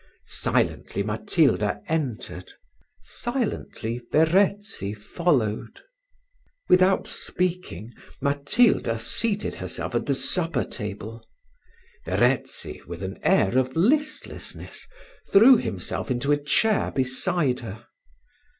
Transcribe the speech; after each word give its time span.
Silently 0.25 1.03
Matilda 1.03 1.79
entered 1.87 2.53
silently 3.03 4.01
Verezzi 4.11 4.95
followed. 4.95 5.81
Without 6.67 7.05
speaking, 7.05 7.93
Matilda 8.19 8.97
seated 8.97 9.53
herself 9.53 9.93
at 9.93 10.07
the 10.07 10.15
supper 10.15 10.63
table: 10.63 11.23
Verezzi, 12.07 12.81
with 12.87 13.03
an 13.03 13.19
air 13.21 13.59
of 13.59 13.75
listlessness, 13.75 14.87
threw 15.29 15.57
himself 15.57 16.09
into 16.09 16.31
a 16.31 16.37
chair 16.43 16.89
beside 16.89 17.59
her. 17.59 17.85